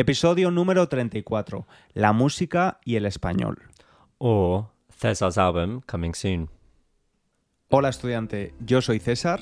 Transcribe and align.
Episodio 0.00 0.52
número 0.52 0.88
34. 0.88 1.66
La 1.92 2.12
música 2.12 2.78
y 2.84 2.94
el 2.94 3.04
español. 3.04 3.58
Or 4.18 4.66
Cesar's 4.96 5.38
album 5.38 5.80
coming 5.90 6.12
soon. 6.14 6.48
Hola 7.68 7.88
estudiante, 7.88 8.54
yo 8.64 8.80
soy 8.80 9.00
César. 9.00 9.40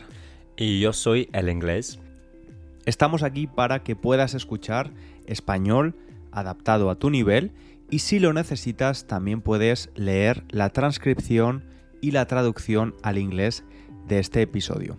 Y 0.56 0.80
yo 0.80 0.95
soy 0.95 1.29
el 1.34 1.50
inglés. 1.50 1.98
Estamos 2.87 3.22
aquí 3.22 3.46
para 3.46 3.82
que 3.82 3.96
puedas 3.96 4.32
escuchar 4.32 4.95
español 5.27 5.95
adaptado 6.33 6.88
a 6.88 6.95
tu 6.95 7.11
nivel 7.11 7.53
y 7.91 7.99
si 7.99 8.19
lo 8.19 8.33
necesitas 8.33 9.07
también 9.07 9.43
puedes 9.43 9.91
leer 9.95 10.43
la 10.49 10.71
transcripción 10.71 11.69
y 12.01 12.13
la 12.13 12.25
traducción 12.25 12.95
al 13.03 13.19
inglés 13.19 13.63
de 14.09 14.21
este 14.21 14.41
episodio. 14.41 14.97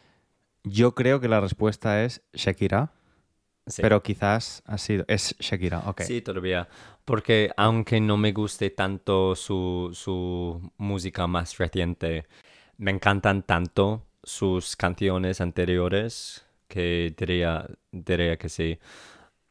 Yo 0.63 0.95
creo 0.95 1.19
que 1.19 1.27
la 1.27 1.39
respuesta 1.39 2.03
es 2.03 2.23
Shakira, 2.33 2.91
Sí. 3.65 3.81
pero 3.81 4.03
quizás 4.03 4.61
ha 4.65 4.77
sido... 4.77 5.05
Es 5.07 5.35
Shakira, 5.39 5.83
ok. 5.85 6.01
Sí, 6.01 6.21
todavía. 6.21 6.67
Porque 7.05 7.51
aunque 7.55 8.01
no 8.01 8.17
me 8.17 8.33
guste 8.33 8.69
tanto 8.69 9.35
su, 9.35 9.91
su 9.93 10.71
música 10.77 11.27
más 11.27 11.57
reciente, 11.57 12.25
me 12.77 12.91
encantan 12.91 13.43
tanto 13.43 14.05
sus 14.23 14.75
canciones 14.75 15.41
anteriores 15.41 16.45
que 16.67 17.13
diría, 17.17 17.69
diría 17.91 18.37
que 18.37 18.49
sí. 18.49 18.79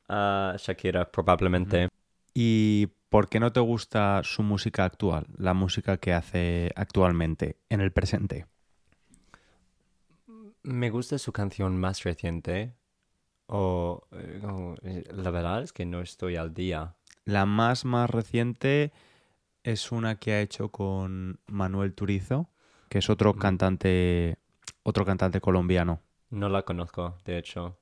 Ah, 0.08 0.56
Shakira, 0.58 1.10
probablemente. 1.10 1.88
¿Y 2.34 2.88
por 3.08 3.28
qué 3.28 3.40
no 3.40 3.52
te 3.52 3.60
gusta 3.60 4.22
su 4.24 4.42
música 4.42 4.84
actual? 4.84 5.26
La 5.36 5.54
música 5.54 5.96
que 5.98 6.12
hace 6.12 6.70
actualmente, 6.74 7.56
en 7.68 7.80
el 7.80 7.92
presente. 7.92 8.46
Me 10.62 10.90
gusta 10.90 11.18
su 11.18 11.32
canción 11.32 11.78
más 11.78 12.02
reciente. 12.04 12.74
O 13.54 14.06
eh, 14.12 14.40
eh, 14.82 15.04
la 15.12 15.30
verdad 15.30 15.62
es 15.62 15.72
que 15.74 15.84
no 15.84 16.00
estoy 16.00 16.36
al 16.36 16.54
día. 16.54 16.94
La 17.26 17.44
más 17.44 17.84
más 17.84 18.08
reciente 18.08 18.92
es 19.62 19.92
una 19.92 20.16
que 20.16 20.32
ha 20.32 20.40
hecho 20.40 20.70
con 20.70 21.38
Manuel 21.46 21.92
Turizo, 21.94 22.48
que 22.88 22.98
es 22.98 23.10
otro 23.10 23.34
Mm. 23.34 23.38
cantante, 23.38 24.38
otro 24.82 25.04
cantante 25.04 25.40
colombiano. 25.42 26.00
No 26.30 26.48
la 26.48 26.62
conozco, 26.62 27.18
de 27.26 27.36
hecho. 27.36 27.78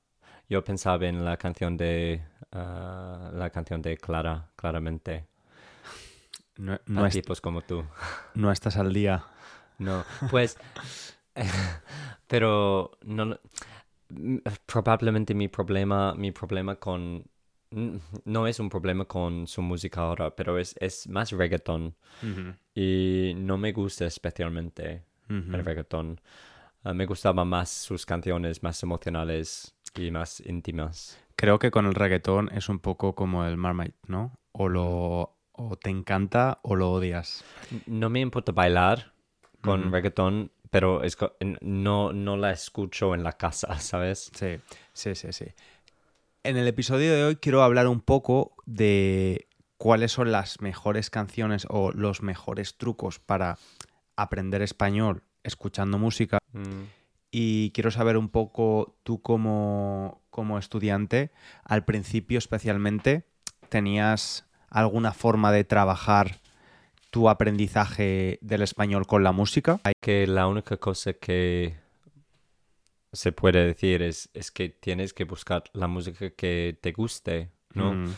Yo 0.49 0.65
pensaba 0.65 1.07
en 1.07 1.25
la 1.25 1.37
canción 1.37 1.77
de 1.77 2.21
ah, 2.51 3.31
la 3.33 3.51
canción 3.51 3.81
de 3.81 3.97
Clara, 3.97 4.51
claramente. 4.57 5.27
No, 6.57 7.09
tipos 7.09 7.41
como 7.41 7.63
tú. 7.63 7.85
no 8.35 8.51
estás 8.51 8.77
al 8.77 8.93
día. 8.93 9.25
No, 9.79 10.05
pues, 10.31 10.59
pero 12.27 12.91
no, 13.03 13.39
probablemente 14.67 15.35
mi 15.35 15.49
problema, 15.49 16.15
mi 16.15 16.33
problema 16.33 16.77
con, 16.77 17.25
no 18.25 18.47
es 18.47 18.61
un 18.61 18.69
problema 18.69 19.05
con 19.05 19.47
su 19.47 19.63
música 19.63 20.03
ahora, 20.03 20.35
pero 20.35 20.59
es, 20.59 20.75
es 20.81 21.09
más 21.09 21.31
reggaeton 21.33 21.95
y 22.75 23.33
no 23.37 23.59
me 23.59 23.73
gusta 23.73 24.07
especialmente 24.07 25.05
Ujú. 25.29 25.55
el 25.55 25.65
reggaeton. 25.65 26.21
Ah, 26.83 26.95
me 26.95 27.07
gustaban 27.07 27.47
más 27.49 27.69
sus 27.71 28.07
canciones 28.07 28.63
más 28.63 28.83
emocionales 28.83 29.75
y 29.95 30.11
más 30.11 30.41
íntimas. 30.41 31.19
Creo 31.37 31.59
que 31.59 31.71
con 31.71 31.87
el 31.87 31.95
reggaetón 31.95 32.51
es 32.55 32.69
un 32.69 32.79
poco 32.79 33.15
como 33.15 33.45
el 33.45 33.57
Marmite, 33.57 33.97
¿no? 34.07 34.39
O 34.53 34.69
lo 34.69 35.37
o 35.53 35.77
te 35.77 35.91
encanta 35.91 36.59
o 36.63 36.75
lo 36.75 36.91
odias. 36.91 37.45
No 37.87 38.09
me 38.09 38.21
importa 38.21 38.53
bailar 38.53 39.13
con 39.61 39.83
Ujú. 39.83 39.91
reggaeton, 39.91 40.51
pero 40.71 41.03
es 41.03 41.17
no, 41.61 42.13
no 42.13 42.37
la 42.37 42.53
escucho 42.53 43.15
en 43.15 43.23
la 43.23 43.33
casa, 43.33 43.79
¿sabes? 43.81 44.31
Sí, 44.35 44.57
sí, 44.93 45.15
sí, 45.15 45.33
sí. 45.33 45.47
En 46.43 46.57
el 46.57 46.67
episodio 46.67 47.15
de 47.15 47.25
hoy 47.25 47.37
quiero 47.37 47.63
hablar 47.63 47.87
un 47.87 48.01
poco 48.01 48.55
de 48.65 49.47
cuáles 49.77 50.13
son 50.13 50.33
las 50.33 50.61
mejores 50.61 51.11
canciones 51.11 51.67
o 51.69 51.91
los 51.93 52.23
mejores 52.23 52.77
trucos 52.77 53.19
para 53.19 53.59
aprender 54.17 54.63
español 54.63 55.23
escuchando 55.43 55.99
música. 55.99 56.39
Mm. 56.53 56.85
Y 57.31 57.71
quiero 57.71 57.91
saber 57.91 58.17
un 58.17 58.29
poco 58.29 58.97
tú 59.03 59.23
como, 59.23 60.23
como 60.31 60.59
estudiante, 60.59 61.31
al 61.65 61.85
principio 61.85 62.39
especialmente, 62.39 63.25
¿tenías 63.69 64.47
alguna 64.69 65.13
forma 65.13 65.53
de 65.53 65.65
trabajar 65.65 66.41
tu 67.11 67.29
aprendizaje 67.29 68.39
del 68.41 68.63
español 68.63 69.07
con 69.07 69.23
la 69.23 69.33
música? 69.33 69.81
que 70.01 70.27
la 70.27 70.47
única 70.47 70.77
cosa 70.77 71.13
que 71.15 71.77
se 73.13 73.33
puede 73.33 73.67
decir 73.67 74.03
es, 74.03 74.31
es 74.35 74.51
que 74.51 74.69
tienes 74.69 75.13
que 75.13 75.25
buscar 75.25 75.65
la 75.73 75.89
música 75.89 76.31
que 76.31 76.79
te 76.81 76.93
guste, 76.93 77.51
¿no? 77.75 77.95
Mm, 77.95 78.15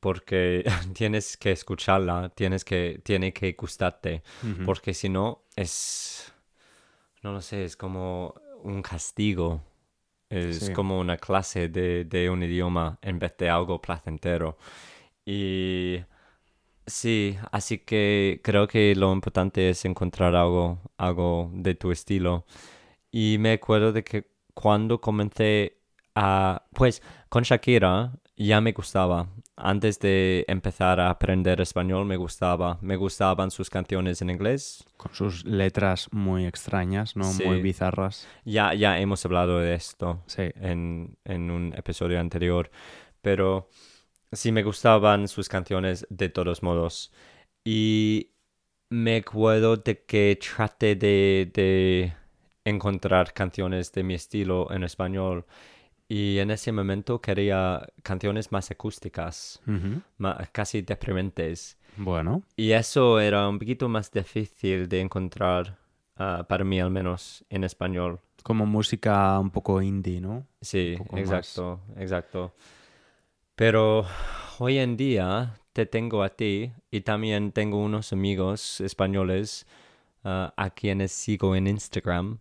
Porque 0.00 0.64
tienes 0.94 1.36
que 1.38 1.52
escucharla, 1.52 2.28
tienes 2.34 2.64
que, 2.64 3.00
tiene 3.02 3.32
que 3.32 3.52
gustarte, 3.52 4.22
porque 4.66 4.92
si 4.92 5.08
no 5.08 5.44
es, 5.56 6.32
no 7.22 7.32
lo 7.32 7.40
sé, 7.40 7.64
es 7.64 7.76
como 7.76 8.34
un 8.62 8.82
castigo, 8.82 9.62
es 10.28 10.66
Sí. 10.66 10.72
como 10.72 10.98
una 10.98 11.16
clase 11.16 11.68
de, 11.68 12.04
de 12.04 12.28
un 12.28 12.42
idioma 12.42 12.98
en 13.00 13.18
vez 13.18 13.34
de 13.38 13.48
algo 13.48 13.80
placentero. 13.80 14.58
Y 15.24 16.00
sí, 16.86 17.36
así 17.52 17.78
que 17.78 18.40
creo 18.42 18.66
que 18.66 18.94
lo 18.94 19.12
importante 19.12 19.70
es 19.70 19.84
encontrar 19.84 20.34
algo, 20.34 20.80
algo 20.96 21.50
de 21.54 21.74
tu 21.74 21.92
estilo. 21.92 22.46
Y 23.10 23.36
me 23.38 23.52
acuerdo 23.52 23.92
de 23.92 24.04
que 24.04 24.26
cuando 24.54 25.00
comencé 25.00 25.78
a, 26.14 26.64
pues 26.72 27.02
con 27.28 27.42
Shakira 27.42 28.12
ya 28.36 28.60
me 28.60 28.72
gustaba. 28.72 29.28
Antes 29.56 30.00
de 30.00 30.44
empezar 30.48 30.98
a 30.98 31.10
aprender 31.10 31.60
español 31.60 32.06
me 32.06 32.16
gustaba. 32.16 32.78
Me 32.80 32.96
gustaban 32.96 33.50
sus 33.50 33.70
canciones 33.70 34.20
en 34.22 34.30
inglés. 34.30 34.84
Con 34.96 35.14
sus 35.14 35.44
letras 35.44 36.08
muy 36.10 36.46
extrañas, 36.46 37.14
¿no? 37.14 37.32
Muy 37.44 37.62
bizarras. 37.62 38.26
Ya, 38.44 38.74
ya 38.74 38.98
hemos 38.98 39.24
hablado 39.24 39.60
de 39.60 39.74
esto. 39.74 40.22
Sí. 40.26 40.50
en, 40.56 41.16
en 41.24 41.50
un 41.50 41.72
episodio 41.76 42.18
anterior, 42.18 42.70
pero 43.22 43.68
sí 44.34 44.52
me 44.52 44.62
gustaban 44.62 45.28
sus 45.28 45.48
canciones 45.48 46.06
de 46.10 46.28
todos 46.28 46.62
modos. 46.62 47.12
Y 47.64 48.30
me 48.90 49.16
acuerdo 49.18 49.76
de 49.78 50.04
que 50.04 50.38
traté 50.56 50.96
de, 50.96 51.50
de 51.54 52.14
encontrar 52.64 53.32
canciones 53.34 53.92
de 53.92 54.02
mi 54.04 54.14
estilo 54.14 54.70
en 54.72 54.84
español 54.84 55.46
y 56.08 56.38
en 56.38 56.50
ese 56.50 56.72
momento 56.72 57.20
quería 57.20 57.86
canciones 58.02 58.52
más 58.52 58.70
acústicas, 58.70 59.62
Ujú. 59.66 60.00
ma- 60.18 60.48
casi 60.52 60.82
deprimentes. 60.82 61.78
Bueno, 61.96 62.42
Y 62.56 62.72
eso 62.72 63.20
era 63.20 63.48
un 63.48 63.58
poquito 63.58 63.88
más 63.88 64.10
difícil 64.12 64.88
de 64.88 65.00
encontrar, 65.00 65.78
ah, 66.16 66.46
para 66.48 66.64
mí 66.64 66.80
al 66.80 66.90
menos, 66.90 67.44
en 67.50 67.64
español. 67.64 68.20
como 68.42 68.66
música 68.66 69.38
un 69.40 69.50
poco 69.50 69.80
indie, 69.82 70.20
¿no? 70.20 70.46
Sí, 70.60 70.96
poco 70.96 71.18
más. 71.18 71.66
exacto, 71.66 71.80
exacto. 71.96 72.54
Pero 73.56 74.04
hoy 74.58 74.78
en 74.78 74.96
día 74.96 75.54
te 75.72 75.86
tengo 75.86 76.24
a 76.24 76.30
ti 76.30 76.72
y 76.90 77.02
también 77.02 77.52
tengo 77.52 77.78
unos 77.78 78.12
amigos 78.12 78.80
españoles 78.80 79.66
ah, 80.24 80.52
a 80.56 80.70
quienes 80.70 81.12
sigo 81.12 81.54
en 81.54 81.68
Instagram 81.68 82.38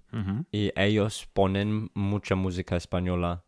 y 0.51 0.71
ellos 0.75 1.27
ponen 1.33 1.91
mucha 1.93 2.33
música 2.33 2.75
española. 2.75 3.43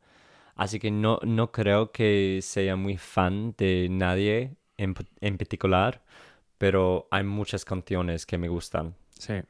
Así 0.56 0.80
que 0.80 0.92
no, 0.92 1.19
no 1.24 1.51
creo 1.51 1.92
que 1.92 2.40
sea 2.44 2.75
muy 2.75 2.98
fan 2.98 3.56
de 3.57 3.88
nadie 3.90 4.56
en, 4.78 4.94
en 5.19 5.38
particular, 5.38 6.04
pero 6.60 7.07
hay 7.10 7.24
muchas 7.24 7.66
canciones 7.66 8.28
que 8.28 8.38
me 8.38 8.48
gustan. 8.48 8.95
Sí. 9.18 9.42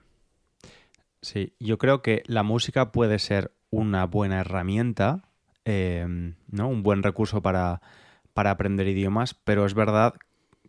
Sí, 1.22 1.54
yo 1.60 1.78
creo 1.78 2.01
que 2.01 2.24
la 2.28 2.44
música 2.44 2.92
puede 2.92 3.19
ser 3.19 3.51
una 3.72 4.06
buena 4.06 4.40
herramienta, 4.40 5.28
eh, 5.66 6.34
¿no? 6.48 6.68
Un 6.69 6.81
buen 6.81 7.04
recurso 7.04 7.42
para, 7.42 7.81
para 8.36 8.52
aprender 8.52 8.88
idiomas, 8.88 9.34
pero 9.34 9.66
es 9.66 9.74
verdad 9.74 10.14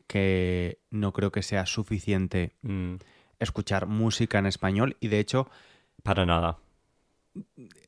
que 0.06 0.78
no 0.90 1.12
creo 1.12 1.32
que 1.32 1.42
sea 1.42 1.66
suficiente 1.66 2.52
Mm, 2.62 2.94
escuchar 3.40 3.86
música 3.86 4.38
en 4.38 4.46
español 4.46 4.96
y 5.00 5.08
de 5.08 5.18
hecho, 5.18 5.50
para 6.02 6.24
nada. 6.24 6.58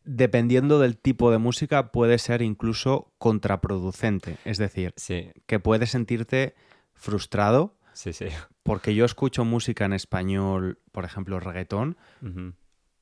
dependiendo 0.05 0.79
del 0.79 0.99
tipo 0.99 1.31
de 1.31 1.39
música, 1.39 1.91
puede 1.91 2.19
ser 2.19 2.43
incluso 2.43 3.13
contraproducente. 3.19 4.37
Es 4.45 4.59
decir, 4.59 4.93
Sí, 4.97 5.31
que 5.47 5.59
puedes 5.61 5.91
sentirte 5.91 6.55
frustrado 6.93 7.75
sí, 7.95 8.13
sí. 8.13 8.27
Porque 8.63 8.95
yo 8.95 9.07
escucho 9.07 9.45
música 9.47 9.87
en 9.87 9.95
español, 9.95 10.79
por 10.93 11.05
ejemplo, 11.07 11.41
reggaetón, 11.41 11.97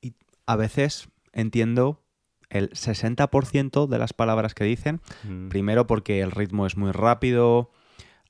y 0.01 0.13
a 0.45 0.55
veces 0.55 1.09
entiendo 1.33 2.01
el 2.49 2.69
60% 2.71 3.87
de 3.87 3.97
las 3.99 4.13
palabras 4.13 4.53
que 4.53 4.63
dicen. 4.63 5.01
Mm, 5.23 5.49
Primero 5.49 5.87
porque 5.87 6.21
el 6.21 6.31
ritmo 6.31 6.65
es 6.65 6.77
muy 6.77 6.91
rápido, 6.91 7.71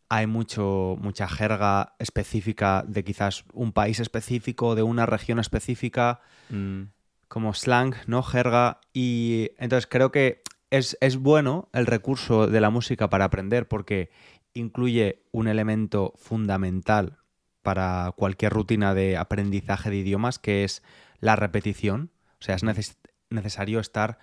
hay 0.10 0.26
mucho, 0.28 0.96
mucha 1.00 1.28
jerga 1.28 1.94
específica 2.00 2.84
de 2.88 3.04
quizás 3.04 3.44
un 3.54 3.74
país 3.74 4.00
específico, 4.00 4.74
de 4.76 4.84
una 4.84 5.06
región 5.06 5.38
específica, 5.40 6.22
mm, 6.50 6.84
como 7.28 7.54
slang, 7.54 7.94
¿no? 8.08 8.24
Jerga. 8.24 8.80
Y 8.94 9.52
entonces 9.58 9.86
creo 9.88 10.12
que 10.12 10.42
es, 10.70 10.98
es 11.02 11.18
bueno 11.18 11.70
el 11.74 11.86
recurso 11.86 12.48
de 12.48 12.62
la 12.62 12.70
música 12.70 13.10
para 13.10 13.26
aprender 13.26 13.68
porque 13.68 14.10
incluye 14.54 15.24
un 15.32 15.48
elemento 15.48 16.14
fundamental 16.18 17.18
para 17.62 18.14
cualquier 18.16 18.54
rutina 18.54 18.94
de 18.94 19.18
aprendizaje 19.18 19.90
de 19.90 19.98
idiomas, 19.98 20.40
que 20.40 20.64
es 20.64 20.84
la 21.20 21.36
repetición. 21.36 22.12
O 22.40 22.44
sea, 22.44 22.56
es 22.56 22.64
neces- 22.64 22.96
necesario 23.30 23.80
estar 23.80 24.20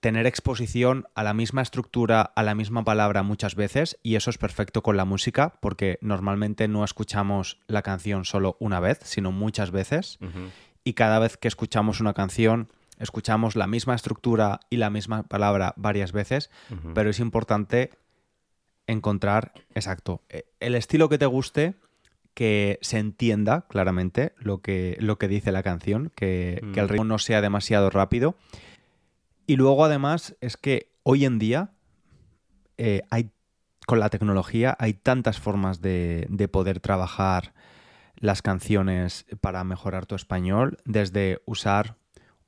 tener 0.00 0.26
exposición 0.26 1.08
a 1.14 1.24
la 1.24 1.34
misma 1.34 1.62
estructura, 1.62 2.20
a 2.20 2.42
la 2.42 2.54
misma 2.54 2.84
palabra 2.84 3.22
muchas 3.22 3.54
veces, 3.54 3.98
y 4.02 4.16
eso 4.16 4.30
es 4.30 4.38
perfecto 4.38 4.82
con 4.82 4.96
la 4.96 5.04
música, 5.04 5.54
porque 5.60 5.98
normalmente 6.00 6.68
no 6.68 6.84
escuchamos 6.84 7.58
la 7.66 7.82
canción 7.82 8.24
solo 8.24 8.56
una 8.60 8.78
vez, 8.78 9.00
sino 9.02 9.32
muchas 9.32 9.70
veces, 9.70 10.18
y 10.84 10.92
cada 10.92 11.18
vez 11.18 11.36
que 11.36 11.48
escuchamos 11.48 12.00
una 12.00 12.14
canción, 12.14 12.68
escuchamos 12.98 13.56
la 13.56 13.66
misma 13.66 13.94
estructura 13.94 14.60
y 14.70 14.76
la 14.76 14.90
misma 14.90 15.24
palabra 15.24 15.74
varias 15.76 16.12
veces, 16.12 16.50
pero 16.94 17.10
es 17.10 17.18
importante 17.18 17.90
encontrar, 18.86 19.52
exacto, 19.74 20.22
eh, 20.28 20.44
el 20.60 20.76
estilo 20.76 21.08
que 21.08 21.18
te 21.18 21.26
guste, 21.26 21.74
que 22.36 22.78
se 22.82 22.98
entienda 22.98 23.64
claramente 23.66 24.34
lo 24.36 24.58
que, 24.60 24.98
lo 25.00 25.16
que 25.16 25.26
dice 25.26 25.52
la 25.52 25.62
canción, 25.62 26.12
que, 26.14 26.60
que 26.74 26.80
el 26.80 26.86
Mm. 26.86 26.88
ritmo 26.90 27.04
no 27.04 27.18
sea 27.18 27.40
demasiado 27.40 27.88
rápido. 27.88 28.36
Y 29.46 29.56
luego 29.56 29.86
además 29.86 30.36
es 30.42 30.58
que 30.58 30.92
hoy 31.02 31.24
en 31.24 31.38
día 31.38 31.70
eh, 32.76 33.00
hay, 33.08 33.30
con 33.86 34.00
la 34.00 34.10
tecnología 34.10 34.76
hay 34.78 34.92
tantas 34.92 35.40
formas 35.40 35.80
de, 35.80 36.26
de 36.28 36.46
poder 36.46 36.78
trabajar 36.80 37.54
las 38.16 38.42
canciones 38.42 39.24
para 39.40 39.64
mejorar 39.64 40.04
tu 40.04 40.14
español, 40.14 40.76
desde 40.84 41.40
usar, 41.46 41.96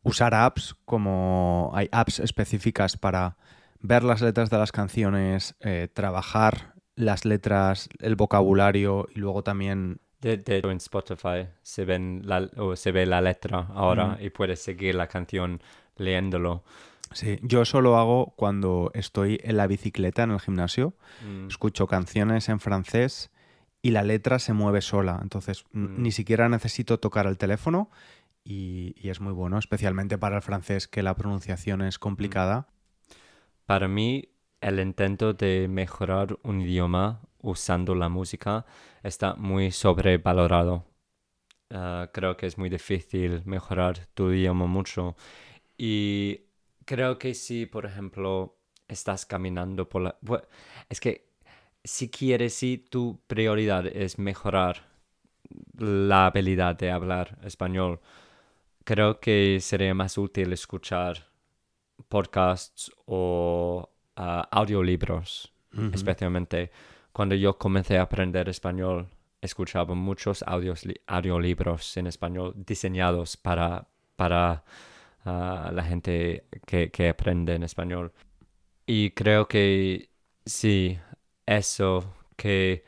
usar 0.03 0.35
apps 0.35 0.77
como 0.85 1.71
hay 1.73 1.89
apps 1.93 2.21
específicas 2.21 2.99
para 2.99 3.39
ver 3.81 4.05
las 4.05 4.21
letras 4.21 4.51
de 4.51 4.59
las 4.59 4.71
canciones, 4.71 5.55
eh, 5.61 5.89
trabajar 5.91 6.75
las 6.99 7.25
letras, 7.25 7.89
el 8.01 8.17
vocabulario 8.17 9.07
y 9.15 9.21
luego 9.21 9.43
también... 9.43 10.01
De, 10.21 10.43
en 10.47 10.77
Spotify 10.79 11.47
se, 11.63 11.85
ven 11.85 12.23
la, 12.25 12.51
o 12.57 12.75
se 12.75 12.91
ve 12.91 13.07
la 13.07 13.21
letra 13.21 13.69
ahora 13.73 14.17
Mm. 14.21 14.25
y 14.25 14.31
puedes 14.31 14.61
seguir 14.61 14.97
la 14.97 15.07
canción 15.07 15.63
leyéndolo. 15.97 16.65
Sí, 17.13 17.39
yo 17.43 17.63
eso 17.63 17.81
lo 17.81 17.97
hago 17.97 18.35
cuando 18.37 18.91
estoy 18.95 19.39
en 19.45 19.57
la 19.57 19.69
bicicleta 19.69 20.25
en 20.25 20.33
el 20.33 20.41
gimnasio, 20.41 20.95
Mm, 21.25 21.47
escucho 21.47 21.87
canciones 21.87 22.49
en 22.49 22.59
francés 22.59 23.31
y 23.81 23.93
la 23.93 24.03
letra 24.03 24.41
se 24.41 24.53
mueve 24.53 24.81
sola, 24.83 25.21
entonces 25.23 25.65
Mm. 25.73 26.03
ni 26.03 26.11
siquiera 26.11 26.49
necesito 26.49 26.99
tocar 26.99 27.27
el 27.29 27.39
teléfono 27.39 27.89
y, 28.43 28.95
y 28.99 29.11
es 29.11 29.21
muy 29.21 29.33
bueno, 29.33 29.57
especialmente 29.57 30.19
para 30.19 30.37
el 30.37 30.43
francés 30.43 30.89
que 30.89 31.05
la 31.05 31.15
pronunciación 31.15 31.81
es 31.83 31.99
complicada. 32.01 32.67
Para 33.67 33.87
mí, 33.87 34.31
el 34.61 34.81
intento 34.81 35.33
de 35.35 35.69
mejorar 35.69 36.39
un 36.43 36.61
idioma 36.61 37.23
usando 37.41 37.95
la 37.95 38.09
música 38.09 38.67
está 39.03 39.35
muy 39.35 39.71
sobrevalorado. 39.71 40.85
Ah, 41.71 42.11
creo 42.13 42.37
que 42.37 42.47
es 42.47 42.59
muy 42.59 42.71
difícil 42.71 43.43
mejorar 43.45 44.07
tu 44.15 44.33
idioma 44.33 44.67
mucho. 44.67 45.17
Y 45.77 46.41
creo 46.85 47.19
que 47.19 47.35
si, 47.35 47.67
por 47.67 47.87
ejemplo, 47.87 48.59
estás 48.89 49.27
caminando 49.27 49.89
por 49.89 50.03
la... 50.03 50.19
Es 50.89 51.01
que 51.01 51.29
si 51.85 52.11
quieres, 52.11 52.55
si 52.55 52.79
tu 52.79 53.21
prioridad 53.27 53.87
es 53.87 54.19
mejorar 54.19 54.89
la 55.79 56.27
habilidad 56.27 56.77
de 56.77 56.91
hablar 56.91 57.39
español, 57.45 58.01
creo 58.85 59.21
que 59.21 59.59
sería 59.61 59.95
más 59.95 60.19
útil 60.19 60.53
escuchar 60.53 61.29
podcasts 62.09 62.91
o 63.07 63.91
audiolibros, 64.51 65.53
especialmente 65.93 66.71
cuando 67.13 67.35
yo 67.35 67.57
comencé 67.59 67.99
a 67.99 68.03
aprender 68.03 68.49
español, 68.49 69.09
escuchaba 69.41 69.95
muchos 69.95 70.43
audios, 70.43 70.85
li- 70.85 71.01
audiolibros 71.07 71.97
en 71.97 72.07
español 72.07 72.55
diseñados 72.57 73.37
para, 73.37 73.87
para 74.17 74.65
ah, 75.25 75.71
la 75.73 75.85
gente 75.85 76.45
que, 76.67 76.91
que 76.91 77.09
aprende 77.11 77.55
en 77.55 77.63
español. 77.63 78.13
Y 78.87 79.11
creo 79.11 79.47
que 79.47 80.11
sí, 80.45 80.99
eso, 81.47 82.15
que 82.37 82.85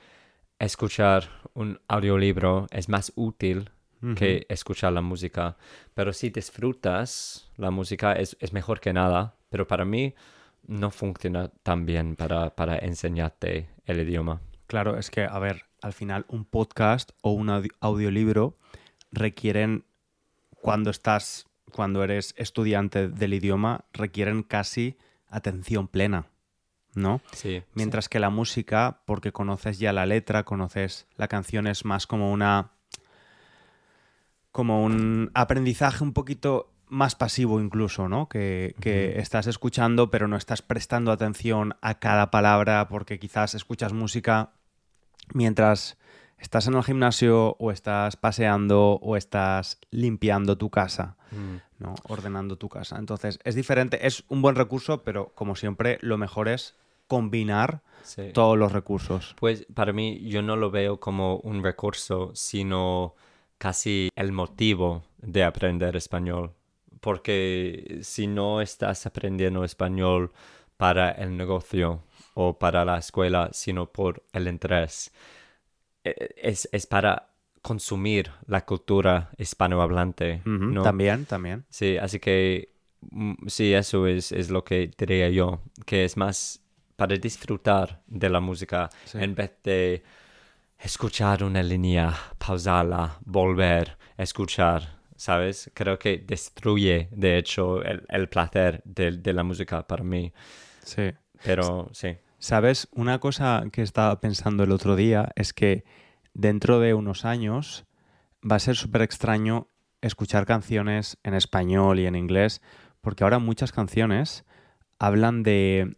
escuchar 0.58 1.28
un 1.54 1.78
audiolibro 1.88 2.66
es 2.70 2.88
más 2.88 3.12
útil 3.16 3.70
que 4.16 4.46
escuchar 4.48 4.94
la 4.94 5.02
música. 5.02 5.58
Pero 5.92 6.14
si 6.14 6.30
disfrutas 6.30 7.50
la 7.58 7.70
música 7.70 8.14
es, 8.14 8.36
es 8.40 8.52
mejor 8.54 8.80
que 8.80 8.94
nada. 8.94 9.34
Pero 9.50 9.66
para 9.66 9.84
mí 9.84 10.14
no 10.66 10.90
funciona 10.90 11.48
tan 11.62 11.86
bien 11.86 12.16
para, 12.16 12.54
para 12.54 12.78
enseñarte 12.78 13.70
el 13.86 14.00
idioma. 14.00 14.40
Claro, 14.66 14.98
es 14.98 15.10
que, 15.10 15.24
a 15.24 15.38
ver, 15.38 15.64
al 15.82 15.92
final 15.92 16.24
un 16.28 16.44
podcast 16.44 17.10
o 17.22 17.32
un 17.32 17.48
audi- 17.48 17.72
audiolibro 17.80 18.56
requieren, 19.10 19.84
cuando 20.62 20.90
estás, 20.90 21.46
cuando 21.72 22.04
eres 22.04 22.34
estudiante 22.36 23.08
del 23.08 23.34
idioma, 23.34 23.84
requieren 23.92 24.42
casi 24.42 24.96
atención 25.28 25.88
plena, 25.88 26.26
¿no? 26.94 27.20
Sí. 27.32 27.62
Mientras 27.74 28.08
que 28.08 28.20
la 28.20 28.30
música, 28.30 29.00
porque 29.06 29.32
conoces 29.32 29.78
ya 29.78 29.92
la 29.92 30.06
letra, 30.06 30.44
conoces 30.44 31.06
la 31.16 31.26
canción, 31.28 31.66
es 31.66 31.84
más 31.84 32.06
como 32.06 32.30
una. 32.32 32.70
como 34.52 34.84
un 34.84 35.30
aprendizaje 35.34 36.02
un 36.04 36.12
poquito 36.12 36.72
más 36.90 37.14
pasivo 37.14 37.60
incluso, 37.60 38.08
¿no? 38.08 38.28
Que, 38.28 38.74
estás 39.16 39.46
escuchando, 39.46 40.10
pero 40.10 40.28
no 40.28 40.36
estás 40.36 40.62
prestando 40.62 41.12
atención 41.12 41.76
a 41.80 41.98
cada 41.98 42.30
palabra, 42.30 42.88
porque 42.88 43.18
quizás 43.18 43.54
escuchas 43.54 43.92
música 43.92 44.50
mientras 45.32 45.96
estás 46.38 46.66
en 46.66 46.74
el 46.74 46.82
gimnasio, 46.82 47.56
o 47.58 47.70
estás 47.70 48.16
paseando, 48.16 48.98
o 49.02 49.16
estás 49.16 49.78
limpiando 49.90 50.56
tu 50.58 50.70
casa. 50.70 51.16
Mm, 51.30 51.56
¿no? 51.78 51.94
Ordenando 52.08 52.56
tu 52.56 52.68
casa. 52.68 52.98
Entonces, 52.98 53.38
es 53.44 53.54
diferente, 53.54 54.06
es 54.06 54.24
un 54.28 54.42
buen 54.42 54.56
recurso, 54.56 55.02
pero 55.02 55.32
como 55.34 55.54
siempre, 55.56 55.98
lo 56.02 56.18
mejor 56.18 56.48
es 56.48 56.74
combinar 57.06 57.82
sí. 58.02 58.30
todos 58.32 58.56
los 58.56 58.72
recursos. 58.72 59.34
Pues 59.38 59.66
para 59.74 59.92
mí 59.92 60.20
yo 60.28 60.42
no 60.42 60.56
lo 60.56 60.70
veo 60.70 61.00
como 61.00 61.36
un 61.38 61.62
recurso, 61.62 62.30
sino 62.34 63.14
casi 63.58 64.10
el 64.16 64.32
motivo 64.32 65.02
de 65.18 65.44
aprender 65.44 65.96
español. 65.96 66.52
Porque 67.00 68.00
si 68.02 68.26
no 68.26 68.60
estás 68.60 69.06
aprendiendo 69.06 69.64
español 69.64 70.32
para 70.76 71.10
el 71.12 71.36
negocio 71.36 72.02
o 72.34 72.58
para 72.58 72.84
la 72.84 72.98
escuela, 72.98 73.50
sino 73.52 73.86
por 73.90 74.22
el 74.32 74.48
interés, 74.48 75.12
e- 76.04 76.34
es, 76.36 76.68
es 76.72 76.86
para 76.86 77.28
consumir 77.62 78.30
la 78.46 78.64
cultura 78.64 79.30
hispanohablante. 79.38 80.42
También, 80.82 81.26
también. 81.26 81.64
Sí, 81.68 81.98
así 81.98 82.18
que 82.18 82.72
mm, 83.10 83.46
sí, 83.48 83.72
eso 83.74 84.06
es, 84.06 84.32
es 84.32 84.50
lo 84.50 84.64
que 84.64 84.90
diría 84.96 85.28
yo, 85.30 85.60
que 85.86 86.04
es 86.04 86.16
más 86.16 86.60
para 86.96 87.16
disfrutar 87.16 88.02
de 88.06 88.28
la 88.28 88.40
música 88.40 88.88
Sí. 89.04 89.18
en 89.18 89.34
vez 89.34 89.52
de 89.62 90.02
escuchar 90.78 91.44
una 91.44 91.62
línea, 91.62 92.14
pausarla, 92.38 93.18
volver, 93.24 93.96
escuchar, 94.16 94.99
¿sabes? 95.20 95.70
Creo 95.74 95.98
que 95.98 96.16
destruye, 96.16 97.08
de 97.10 97.36
hecho, 97.36 97.82
el, 97.82 98.04
el 98.08 98.30
placer 98.30 98.80
de, 98.86 99.10
de 99.18 99.32
la 99.34 99.42
música 99.42 99.86
para 99.86 100.02
mí, 100.02 100.32
Sí. 100.82 101.12
pero 101.44 101.90
sí. 101.92 102.16
¿Sabes? 102.38 102.88
Una 102.92 103.18
cosa 103.18 103.64
que 103.70 103.82
estaba 103.82 104.18
pensando 104.18 104.64
el 104.64 104.72
otro 104.72 104.96
día 104.96 105.30
es 105.36 105.52
que 105.52 105.84
dentro 106.32 106.80
de 106.80 106.94
unos 106.94 107.26
años 107.26 107.84
va 108.50 108.56
a 108.56 108.60
ser 108.60 108.76
súper 108.76 109.02
extraño 109.02 109.68
escuchar 110.00 110.46
canciones 110.46 111.18
en 111.22 111.34
español 111.34 111.98
y 112.00 112.06
en 112.06 112.14
inglés, 112.16 112.62
porque 113.02 113.22
ahora 113.22 113.38
muchas 113.38 113.72
canciones 113.72 114.46
hablan 114.98 115.42
de, 115.42 115.96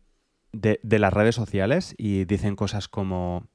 de, 0.50 0.81
de 0.83 0.99
las 0.99 1.12
redes 1.12 1.37
sociales 1.37 1.95
y 1.97 2.25
dicen 2.25 2.57
cosas 2.57 2.88
como 2.88 3.47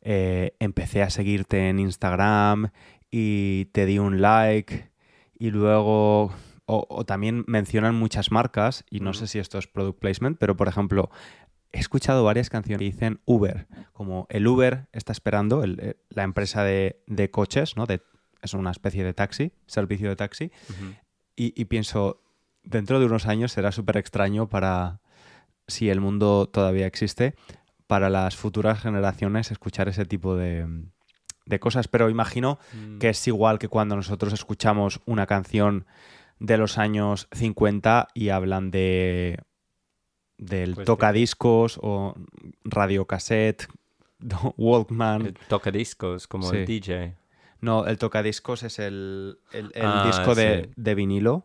eh, 0.00 0.56
empecé 0.58 1.02
a 1.04 1.10
seguirte 1.10 1.68
en 1.68 1.78
Instagram 1.78 2.70
y 3.12 3.66
te 3.66 3.86
di 3.86 4.00
un 4.00 4.20
like 4.20 4.87
y 5.38 5.50
luego... 5.50 6.32
O, 6.70 6.84
o 6.90 7.06
también 7.06 7.44
mencionan 7.46 7.94
muchas 7.94 8.30
marcas, 8.30 8.84
y 8.90 9.00
no 9.00 9.14
sé 9.14 9.26
si 9.26 9.38
esto 9.38 9.56
es 9.56 9.66
product 9.66 9.98
placement, 10.00 10.36
pero 10.38 10.54
por 10.54 10.68
ejemplo, 10.68 11.08
he 11.72 11.78
escuchado 11.78 12.24
varias 12.24 12.50
canciones 12.50 12.80
que 12.80 12.84
dicen 12.92 13.20
Uber, 13.24 13.66
como 13.94 14.26
el 14.28 14.46
Uber 14.46 14.86
está 14.92 15.12
esperando, 15.12 15.64
el- 15.64 15.80
eh, 15.80 15.96
la 16.10 16.24
empresa 16.24 16.64
de, 16.64 17.02
de 17.06 17.30
coches, 17.30 17.74
¿no? 17.78 17.86
De, 17.86 18.02
es 18.42 18.52
una 18.52 18.70
especie 18.70 19.02
de 19.02 19.14
taxi, 19.14 19.52
servicio 19.64 20.10
de 20.10 20.16
taxi, 20.16 20.52
y, 21.36 21.54
y 21.58 21.64
pienso, 21.64 22.20
dentro 22.64 23.00
de 23.00 23.06
unos 23.06 23.24
años 23.24 23.50
será 23.52 23.72
súper 23.72 23.96
extraño 23.96 24.50
para, 24.50 25.00
si 25.68 25.88
el 25.88 26.02
mundo 26.02 26.50
todavía 26.52 26.86
existe, 26.86 27.34
para 27.86 28.10
las 28.10 28.36
futuras 28.36 28.78
generaciones 28.78 29.50
escuchar 29.50 29.88
ese 29.88 30.04
tipo 30.04 30.36
de, 30.36 30.66
de 31.48 31.58
cosas. 31.60 31.88
Pero 31.88 32.10
imagino 32.10 32.58
Mm. 32.72 32.98
que 32.98 33.08
es 33.10 33.26
igual 33.26 33.58
que 33.58 33.68
cuando 33.68 33.96
nosotros 33.96 34.32
escuchamos 34.32 35.00
una 35.06 35.26
canción 35.26 35.86
de 36.38 36.56
los 36.58 36.78
años 36.78 37.26
50 37.32 38.08
y 38.14 38.28
hablan 38.28 38.70
de 38.70 39.38
del 40.36 40.74
Pues 40.76 40.86
tocadiscos 40.86 41.80
o 41.82 42.14
radiocassette, 42.64 43.66
Walkman. 44.56 45.26
El 45.26 45.34
tocadiscos, 45.48 46.28
como 46.28 46.48
Sí. 46.50 46.58
el 46.58 46.64
DJ. 46.66 47.16
No, 47.60 47.86
el 47.86 47.98
tocadiscos 47.98 48.62
es 48.62 48.78
el, 48.78 49.40
el- 49.52 49.72
el 49.74 49.84
Ah, 49.86 50.04
disco 50.06 50.34
de, 50.36 50.64
sí. 50.66 50.70
de 50.76 50.94
vinilo, 50.94 51.44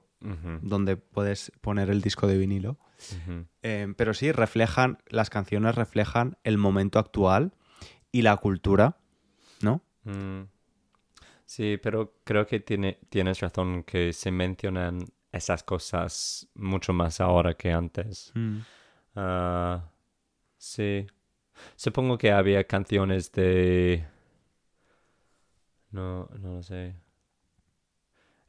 donde 0.62 0.96
puedes 0.96 1.52
poner 1.62 1.90
el 1.90 2.02
disco 2.02 2.28
de 2.28 2.38
vinilo. 2.38 2.78
Eh, 3.64 3.94
pero 3.98 4.14
sí, 4.14 4.32
reflejan, 4.32 5.00
las 5.10 5.30
canciones 5.30 5.76
reflejan 5.76 6.38
el 6.44 6.58
momento 6.58 6.98
actual 7.00 7.54
y 8.12 8.22
la 8.22 8.38
cultura, 8.38 8.98
¿no? 9.62 9.82
Mm. 10.04 10.44
Sí, 11.46 11.78
pero 11.82 12.16
creo 12.24 12.46
que 12.48 12.60
tiene, 12.60 13.00
tienes 13.10 13.40
razón 13.40 13.84
que 13.84 14.14
se 14.14 14.32
mencionan 14.32 15.06
esas 15.32 15.64
cosas 15.64 16.48
mucho 16.56 16.94
más 16.94 17.20
ahora 17.22 17.54
que 17.56 17.72
antes. 17.72 18.32
Ah, 19.16 19.84
sí. 20.58 21.06
Supongo 21.76 22.18
que 22.18 22.32
había 22.32 22.64
canciones 22.66 23.32
de... 23.32 24.06
No, 25.92 26.28
no 26.40 26.56
lo 26.56 26.64
sé. 26.64 26.96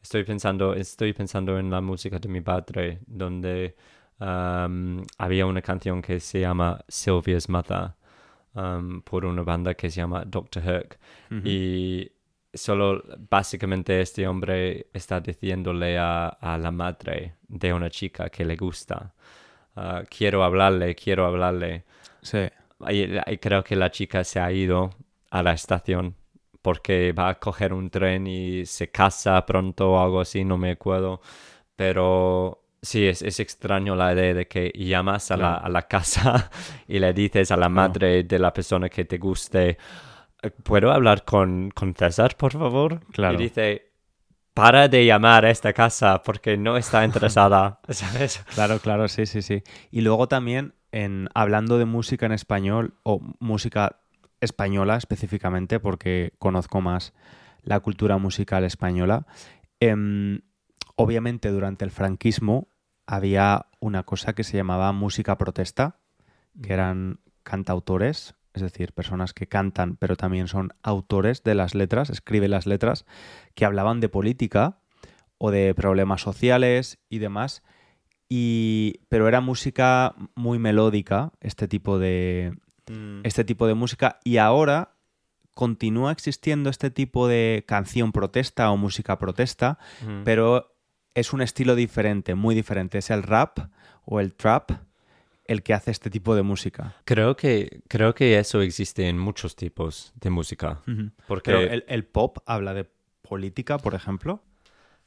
Estoy 0.02 0.24
pensando, 0.24 0.74
estoy 0.74 1.12
pensando 1.12 1.58
en 1.58 1.70
la 1.70 1.80
música 1.80 2.18
de 2.18 2.28
mi 2.28 2.40
padre, 2.40 3.00
donde 3.06 3.76
había 4.18 5.46
una 5.46 5.60
canción 5.62 6.00
que 6.00 6.20
se 6.20 6.40
llama 6.40 6.82
Sylvia's 6.88 7.48
Mother, 7.48 7.92
am, 8.54 9.02
por 9.02 9.24
una 9.24 9.42
banda 9.42 9.74
que 9.74 9.90
se 9.90 10.00
llama 10.00 10.24
Dr. 10.24 10.62
Herc. 10.66 10.98
Y 11.44 12.10
solo 12.52 13.02
básicamente 13.28 14.00
este 14.00 14.26
hombre 14.28 14.86
está 14.92 15.20
diciéndole 15.20 15.98
a, 15.98 16.28
a 16.28 16.56
la 16.56 16.70
madre 16.70 17.34
de 17.48 17.72
una 17.72 17.90
chica 17.90 18.30
que 18.30 18.44
le 18.44 18.56
gusta, 18.56 19.12
ah, 19.76 20.02
quiero 20.08 20.44
hablarle, 20.44 20.94
quiero 20.94 21.26
hablarle. 21.26 21.84
Sí. 22.22 22.48
Y, 22.88 23.02
y 23.02 23.38
creo 23.38 23.64
que 23.64 23.76
la 23.76 23.90
chica 23.90 24.24
se 24.24 24.40
ha 24.40 24.50
ido 24.52 24.90
a 25.30 25.42
la 25.42 25.52
estación 25.52 26.14
porque 26.62 27.12
va 27.12 27.28
a 27.28 27.38
coger 27.38 27.74
un 27.74 27.90
tren 27.90 28.26
y 28.26 28.64
se 28.64 28.90
casa 28.90 29.44
pronto 29.44 29.92
o 29.92 30.00
algo 30.02 30.20
así, 30.20 30.44
no 30.44 30.56
me 30.56 30.70
acuerdo. 30.70 31.20
Pero 31.76 32.63
sí, 32.84 33.06
es, 33.06 33.22
es 33.22 33.40
extraño 33.40 33.96
la 33.96 34.12
idea 34.12 34.34
de 34.34 34.46
que 34.46 34.70
llamas 34.74 35.30
a, 35.30 35.36
la, 35.36 35.54
a 35.54 35.68
la 35.68 35.82
casa 35.82 36.50
y 36.88 36.98
le 36.98 37.12
dices 37.12 37.50
a 37.50 37.56
la 37.56 37.68
madre 37.68 38.24
de 38.24 38.38
la 38.38 38.52
persona 38.52 38.88
que 38.88 39.04
te 39.04 39.18
guste, 39.18 39.78
¿puedo 40.62 40.92
hablar 40.92 41.24
con, 41.24 41.70
con 41.70 41.94
César, 41.94 42.36
por 42.36 42.52
favor? 42.52 43.00
Claro. 43.12 43.34
Y 43.34 43.44
dice, 43.44 43.92
para 44.52 44.88
de 44.88 45.04
llamar 45.04 45.44
a 45.44 45.50
esta 45.50 45.72
casa 45.72 46.22
porque 46.22 46.56
no 46.56 46.76
está 46.76 47.04
interesada, 47.04 47.80
¿sabes? 47.88 48.44
Claro, 48.54 48.78
claro, 48.78 49.08
sí, 49.08 49.26
sí, 49.26 49.42
sí. 49.42 49.62
Y 49.90 50.02
luego 50.02 50.28
también, 50.28 50.74
en, 50.92 51.28
hablando 51.34 51.78
de 51.78 51.86
música 51.86 52.26
en 52.26 52.32
español, 52.32 52.94
o 53.02 53.20
música 53.40 54.00
española 54.40 54.96
específicamente, 54.96 55.80
porque 55.80 56.34
conozco 56.38 56.80
más 56.80 57.14
la 57.62 57.80
cultura 57.80 58.18
musical 58.18 58.64
española, 58.64 59.26
em, 59.80 60.42
obviamente 60.96 61.50
durante 61.50 61.84
el 61.84 61.90
franquismo 61.90 62.68
había 63.06 63.66
una 63.80 64.02
cosa 64.04 64.34
que 64.34 64.44
se 64.44 64.56
llamaba 64.56 64.92
música 64.92 65.36
protesta, 65.38 65.98
que 66.62 66.72
eran 66.72 67.20
cantautores, 67.42 68.34
es 68.54 68.62
decir, 68.62 68.92
personas 68.92 69.34
que 69.34 69.48
cantan, 69.48 69.96
pero 69.96 70.16
también 70.16 70.48
son 70.48 70.72
autores 70.82 71.42
de 71.42 71.54
las 71.54 71.74
letras, 71.74 72.10
escriben 72.10 72.52
las 72.52 72.66
letras, 72.66 73.04
que 73.54 73.64
hablaban 73.64 74.00
de 74.00 74.08
política 74.08 74.78
o 75.38 75.50
de 75.50 75.74
problemas 75.74 76.22
sociales 76.22 76.98
y 77.08 77.18
demás. 77.18 77.62
Y, 78.28 79.00
pero 79.08 79.28
era 79.28 79.40
música 79.40 80.14
muy 80.34 80.58
melódica, 80.58 81.32
este 81.40 81.68
tipo 81.68 81.98
de, 81.98 82.56
este 83.24 83.44
tipo 83.44 83.66
de 83.66 83.74
música. 83.74 84.20
Y 84.24 84.38
ahora 84.38 84.94
continúa 85.54 86.12
existiendo 86.12 86.70
este 86.70 86.90
tipo 86.90 87.28
de 87.28 87.64
canción 87.66 88.12
protesta 88.12 88.70
o 88.70 88.76
música 88.76 89.18
protesta, 89.18 89.78
pero 90.24 90.73
es 91.14 91.32
un 91.32 91.40
estilo 91.40 91.74
diferente, 91.74 92.34
muy 92.34 92.54
diferente. 92.54 92.98
Es 92.98 93.10
el 93.10 93.22
rap 93.22 93.58
o 94.04 94.20
el 94.20 94.34
trap 94.34 94.70
el 95.46 95.62
que 95.62 95.74
hace 95.74 95.90
este 95.90 96.10
tipo 96.10 96.34
de 96.34 96.42
música. 96.42 96.96
Creo 97.04 97.36
que, 97.36 97.82
creo 97.88 98.14
que 98.14 98.38
eso 98.38 98.62
existe 98.62 99.08
en 99.08 99.18
muchos 99.18 99.56
tipos 99.56 100.12
de 100.16 100.30
música. 100.30 100.80
Porque 101.26 101.52
Pero 101.52 101.60
el, 101.60 101.84
el 101.86 102.04
pop 102.04 102.38
habla 102.46 102.74
de 102.74 102.88
política, 103.22 103.78
por 103.78 103.94
ejemplo. 103.94 104.42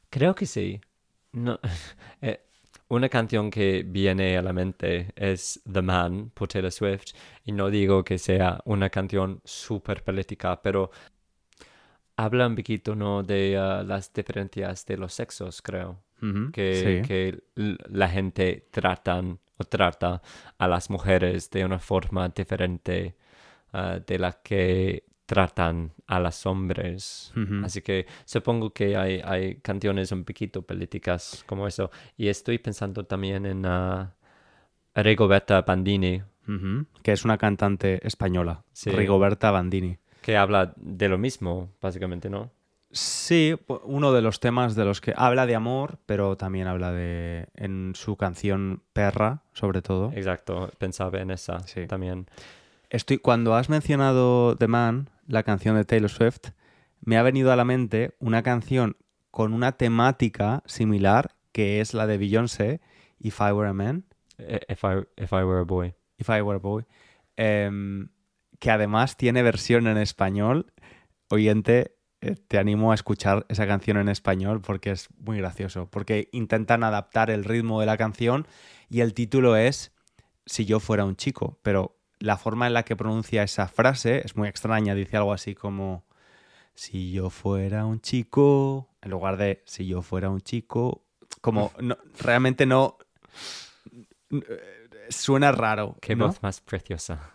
creo 0.09 0.35
que 0.35 0.45
sí. 0.45 0.79
No, 1.31 1.59
eh, 2.21 2.41
una 2.89 3.09
canción 3.09 3.51
que 3.51 3.83
viene 3.85 4.37
a 4.37 4.41
la 4.41 4.53
mente 4.53 5.11
es 5.15 5.61
The 5.71 5.81
Man 5.81 6.31
por 6.33 6.47
Taylor 6.47 6.71
Swift. 6.71 7.13
Y 7.43 7.51
no 7.51 7.69
digo 7.69 8.03
que 8.03 8.17
sea 8.17 8.61
una 8.65 8.89
canción 8.89 9.41
súper 9.43 10.03
política, 10.03 10.61
pero 10.61 10.91
habla 12.17 12.47
un 12.47 12.55
poquito 12.55 12.95
¿no? 12.95 13.23
de 13.23 13.57
ah, 13.57 13.83
las 13.83 14.11
diferencias 14.11 14.85
de 14.85 14.97
los 14.97 15.13
sexos, 15.13 15.61
creo. 15.61 15.99
Que, 16.51 17.01
sí. 17.03 17.07
que 17.07 17.43
la 17.55 18.09
gente 18.09 18.67
tratan 18.71 19.39
o 19.57 19.63
trata 19.65 20.23
a 20.57 20.67
las 20.67 20.89
mujeres 20.89 21.51
de 21.51 21.63
una 21.63 21.77
forma 21.77 22.27
diferente 22.29 23.15
ah, 23.71 23.99
de 24.05 24.17
la 24.17 24.31
que 24.31 25.03
tratan 25.27 25.93
a 26.07 26.19
los 26.19 26.43
hombres. 26.47 27.31
Así 27.63 27.81
que 27.81 28.07
supongo 28.25 28.71
que 28.73 28.97
hay, 28.97 29.21
hay 29.23 29.57
canciones 29.57 30.11
un 30.11 30.23
poquito 30.23 30.63
políticas 30.63 31.43
como 31.45 31.67
eso. 31.67 31.91
Y 32.17 32.29
estoy 32.29 32.57
pensando 32.57 33.03
también 33.03 33.45
en 33.45 33.65
ah, 33.67 34.15
Rigoberta 34.95 35.61
Bandini, 35.61 36.23
Que 37.03 37.11
es 37.11 37.25
una 37.25 37.37
cantante 37.37 37.99
española, 38.07 38.63
Sí. 38.71 38.89
Rigoberta 38.89 39.51
Bandini. 39.51 39.99
Que 40.27 40.35
habla 40.35 40.73
de 40.75 41.07
lo 41.07 41.17
mismo, 41.17 41.69
básicamente, 41.81 42.29
¿no? 42.29 42.51
Sí, 42.91 43.55
uno 43.85 44.11
de 44.11 44.21
los 44.21 44.41
temas 44.41 44.75
de 44.75 44.83
los 44.83 44.99
que 44.99 45.13
habla 45.15 45.45
de 45.45 45.55
amor, 45.55 45.99
pero 46.05 46.35
también 46.35 46.67
habla 46.67 46.91
de 46.91 47.47
en 47.55 47.93
su 47.95 48.17
canción 48.17 48.83
Perra, 48.91 49.43
sobre 49.53 49.81
todo. 49.81 50.11
Exacto, 50.13 50.69
pensaba 50.79 51.17
en 51.21 51.31
esa 51.31 51.61
Sí. 51.61 51.87
también. 51.87 52.27
Estoy 52.89 53.19
cuando 53.19 53.55
has 53.55 53.69
mencionado 53.69 54.57
The 54.57 54.67
Man, 54.67 55.09
la 55.27 55.43
canción 55.43 55.77
de 55.77 55.85
Taylor 55.85 56.09
Swift, 56.09 56.49
me 56.99 57.17
ha 57.17 57.23
venido 57.23 57.53
a 57.53 57.55
la 57.55 57.63
mente 57.63 58.13
una 58.19 58.43
canción 58.43 58.97
con 59.31 59.53
una 59.53 59.71
temática 59.77 60.61
similar 60.65 61.35
que 61.53 61.79
es 61.79 61.93
la 61.93 62.05
de 62.05 62.17
Beyoncé, 62.17 62.81
If 63.17 63.39
I 63.39 63.53
Were 63.53 63.69
a 63.69 63.73
Man, 63.73 64.03
Eh, 64.39 64.59
If 64.67 64.83
I, 64.83 65.05
if 65.15 65.31
I 65.31 65.43
Were 65.45 65.61
a 65.61 65.63
Boy. 65.63 65.93
If 66.17 66.27
I 66.29 66.41
Were 66.41 66.57
a 66.57 66.59
Boy, 66.59 66.83
em, 67.37 68.09
que 68.59 68.71
además 68.71 69.17
tiene 69.17 69.43
versión 69.43 69.87
en 69.87 69.97
español. 69.97 70.71
Oyente, 71.29 71.95
eh, 72.21 72.35
te 72.47 72.57
animo 72.57 72.91
a 72.91 72.95
escuchar 72.95 73.45
esa 73.49 73.67
canción 73.67 73.97
en 73.97 74.09
español 74.09 74.61
porque 74.61 74.91
es 74.91 75.07
muy 75.19 75.37
gracioso, 75.37 75.89
porque 75.89 76.29
intentan 76.31 76.83
adaptar 76.83 77.29
el 77.29 77.43
ritmo 77.43 77.79
de 77.79 77.85
la 77.85 77.97
canción 77.97 78.47
y 78.89 79.01
el 79.01 79.13
título 79.13 79.55
es 79.55 79.91
Si 80.45 80.65
yo 80.65 80.79
fuera 80.79 81.05
un 81.05 81.15
chico, 81.15 81.59
pero 81.61 81.97
la 82.19 82.37
forma 82.37 82.65
en 82.67 82.73
la 82.73 82.83
que 82.83 82.95
pronuncia 82.95 83.43
esa 83.43 83.67
frase 83.67 84.21
es 84.25 84.35
muy 84.35 84.47
extraña, 84.47 84.95
dice 84.95 85.17
algo 85.17 85.33
así 85.33 85.53
como 85.53 86.05
Si 86.73 87.11
yo 87.11 87.29
fuera 87.29 87.85
un 87.85 88.01
chico, 88.01 88.89
en 89.01 89.11
lugar 89.11 89.37
de 89.37 89.61
Si 89.65 89.85
yo 89.85 90.01
fuera 90.01 90.29
un 90.29 90.41
chico, 90.41 91.03
como 91.41 91.71
no- 91.79 91.97
realmente 92.19 92.65
no... 92.65 92.97
Suena 95.09 95.51
raro. 95.51 95.97
Qué 96.01 96.15
¿no? 96.15 96.25
voz 96.27 96.41
más 96.41 96.61
preciosa. 96.61 97.31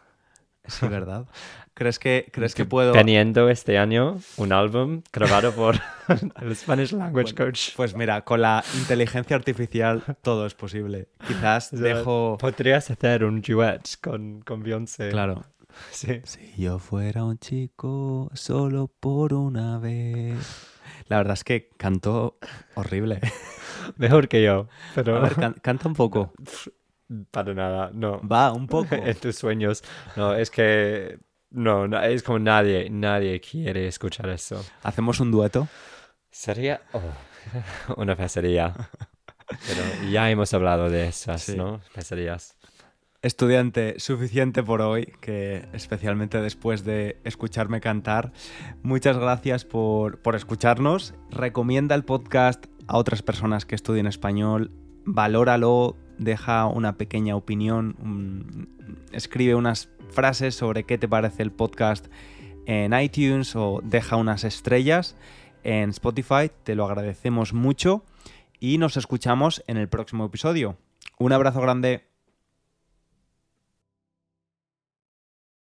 Sí, 0.67 0.87
¿verdad? 0.89 1.27
¿Crees 1.75 1.99
que, 1.99 2.29
¿crees 2.33 2.55
que 2.55 2.65
puedo...? 2.67 2.93
Teniendo 2.93 3.49
este 3.49 3.79
año 3.79 4.19
un 4.37 4.53
álbum 4.53 5.03
grabado 5.13 5.53
por 5.53 5.77
el 6.41 6.55
Spanish 6.55 6.93
Language 6.93 7.35
Coach. 7.35 7.71
Pues 7.77 7.97
mira, 7.97 8.21
con 8.23 8.43
la 8.43 8.63
inteligencia 8.79 9.35
artificial 9.37 10.03
todo 10.23 10.47
es 10.47 10.55
posible. 10.55 11.09
Quizás 11.27 11.73
O 11.73 11.77
sea, 11.79 11.95
dejo... 11.97 12.37
Podrías 12.39 12.91
hacer 12.91 13.25
un 13.25 13.41
duet 13.41 13.83
con, 14.03 14.43
con 14.43 14.63
Beyoncé. 14.63 15.09
Claro. 15.11 15.45
Sí. 15.91 16.21
Si 16.25 16.53
yo 16.63 16.79
fuera 16.79 17.25
un 17.25 17.39
chico 17.39 18.31
solo 18.35 18.89
por 19.01 19.33
una 19.33 19.79
vez... 19.79 20.69
La 21.09 21.17
verdad 21.17 21.33
es 21.35 21.45
que 21.45 21.71
canto 21.79 22.39
horrible. 22.75 23.21
Mejor 23.97 24.29
que 24.29 24.43
yo. 24.43 24.69
Pero 24.95 25.17
A 25.17 25.21
ver, 25.21 25.35
can- 25.35 25.57
canta 25.63 25.89
un 25.89 25.95
poco. 25.95 26.33
Para 27.31 27.55
nada, 27.55 27.91
no. 27.93 28.21
Va, 28.27 28.53
un 28.53 28.67
poco. 28.69 28.95
en 28.95 29.15
tus 29.17 29.37
sueños. 29.37 29.83
No, 30.17 30.35
es 30.35 30.51
que 30.51 31.19
no, 31.51 31.87
no, 31.89 32.01
es 32.03 32.23
como 32.23 32.39
nadie, 32.39 32.89
nadie 32.91 33.41
quiere 33.41 33.87
escuchar 33.89 34.29
eso. 34.31 34.65
¿Hacemos 34.83 35.21
un 35.21 35.31
dueto? 35.31 35.69
Sería 36.31 36.81
oh, 36.93 37.01
una 37.97 38.17
pesadilla. 38.17 38.73
Pero 39.67 40.11
ya 40.11 40.31
hemos 40.31 40.55
hablado 40.55 40.89
de 40.89 41.09
esas, 41.09 41.43
Sí. 41.43 41.57
¿no? 41.57 41.81
Pesadillas. 41.95 42.57
Estudiante, 43.21 44.01
suficiente 44.01 44.63
por 44.65 44.81
hoy, 44.81 45.13
que 45.21 45.69
especialmente 45.73 46.41
después 46.41 46.85
de 46.85 47.21
escucharme 47.23 47.81
cantar. 47.81 48.33
Muchas 48.83 49.17
gracias 49.17 49.65
por, 49.65 50.21
por 50.23 50.35
escucharnos. 50.35 51.15
Recomienda 51.31 51.95
el 51.95 52.03
podcast 52.05 52.67
a 52.89 52.97
otras 52.97 53.23
personas 53.23 53.65
que 53.65 53.77
estudien 53.77 54.09
español. 54.09 54.73
Valóralo, 55.05 55.97
deja 56.25 56.67
una 56.67 56.97
pequeña 56.97 57.37
opinión, 57.37 58.69
escribe 59.13 59.55
unas 59.55 59.89
frases 60.11 60.55
sobre 60.55 60.85
qué 60.85 60.99
te 60.99 61.09
parece 61.09 61.43
el 61.43 61.53
podcast 61.53 62.07
en 62.67 62.93
iTunes 62.99 63.57
o 63.57 63.81
deja 63.83 64.17
unas 64.17 64.45
estrellas 64.45 65.17
en 65.65 65.91
Spotify. 65.91 66.51
Te 66.65 66.75
lo 66.75 66.85
agradecemos 66.85 67.53
mucho 67.53 68.05
y 68.61 68.79
nos 68.79 68.97
escuchamos 68.97 69.63
en 69.67 69.77
el 69.77 69.89
próximo 69.89 70.27
episodio. 70.27 70.77
Un 71.19 71.33
abrazo 71.33 71.61
grande. 71.61 72.12